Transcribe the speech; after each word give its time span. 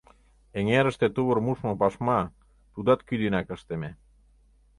Эҥерыште 0.57 1.07
тувыр 1.15 1.37
мушмо 1.45 1.73
пашма, 1.81 2.19
тудат 2.73 2.99
кӱ 3.07 3.13
денак 3.21 3.47
ыштыме. 3.55 3.91